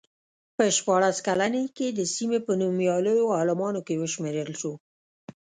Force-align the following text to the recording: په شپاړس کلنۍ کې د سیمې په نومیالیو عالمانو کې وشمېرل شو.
په 0.55 0.63
شپاړس 0.77 1.17
کلنۍ 1.27 1.65
کې 1.77 1.87
د 1.91 1.99
سیمې 2.13 2.39
په 2.47 2.53
نومیالیو 2.61 3.33
عالمانو 3.37 3.81
کې 3.87 3.99
وشمېرل 4.01 4.51
شو. 4.61 4.73